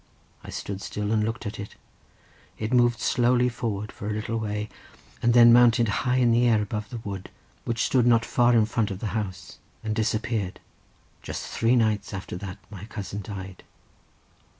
[0.43, 1.75] I stood still and looked at it.
[2.57, 4.67] It moved slowly forward for a little way,
[5.21, 7.29] and then mounted high in the air above the wood,
[7.65, 10.59] which stood not far in front of the house, and disappeared.
[11.21, 13.61] Just three nights after that my cousin died."